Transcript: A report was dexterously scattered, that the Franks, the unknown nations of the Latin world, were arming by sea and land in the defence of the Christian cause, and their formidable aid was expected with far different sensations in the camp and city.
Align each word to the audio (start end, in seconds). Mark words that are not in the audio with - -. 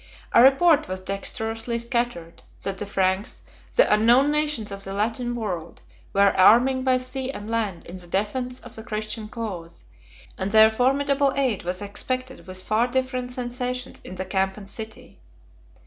A 0.33 0.41
report 0.41 0.87
was 0.87 0.99
dexterously 0.99 1.77
scattered, 1.77 2.41
that 2.63 2.79
the 2.79 2.87
Franks, 2.87 3.43
the 3.75 3.93
unknown 3.93 4.31
nations 4.31 4.71
of 4.71 4.83
the 4.83 4.93
Latin 4.93 5.35
world, 5.35 5.81
were 6.11 6.35
arming 6.35 6.81
by 6.83 6.97
sea 6.97 7.29
and 7.29 7.47
land 7.47 7.85
in 7.85 7.97
the 7.97 8.07
defence 8.07 8.59
of 8.61 8.75
the 8.75 8.81
Christian 8.81 9.27
cause, 9.29 9.83
and 10.39 10.51
their 10.51 10.71
formidable 10.71 11.31
aid 11.35 11.61
was 11.61 11.83
expected 11.83 12.47
with 12.47 12.63
far 12.63 12.87
different 12.87 13.31
sensations 13.31 14.01
in 14.03 14.15
the 14.15 14.25
camp 14.25 14.57
and 14.57 14.67
city. 14.67 15.19